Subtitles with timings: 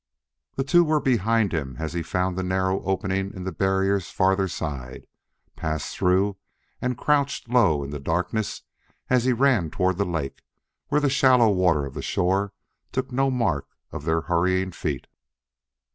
[0.55, 4.47] The two were behind him as he found the narrow opening in the barrier's farther
[4.47, 5.05] side,
[5.55, 6.37] passed through,
[6.81, 8.63] and crouched low in the darkness
[9.11, 10.41] as he ran toward the lake
[10.87, 12.51] where the shallow water of the shore
[12.91, 15.05] took no mark of their hurrying feet.